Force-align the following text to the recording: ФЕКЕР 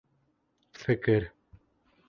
ФЕКЕР 0.79 1.21